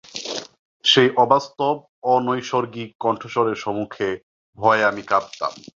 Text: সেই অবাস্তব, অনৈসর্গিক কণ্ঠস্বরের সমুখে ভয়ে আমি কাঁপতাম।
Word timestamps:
সেই 0.83 1.09
অবাস্তব, 1.15 1.75
অনৈসর্গিক 2.07 2.89
কণ্ঠস্বরের 2.99 3.57
সমুখে 3.57 4.09
ভয়ে 4.57 4.83
আমি 4.83 5.01
কাঁপতাম। 5.01 5.53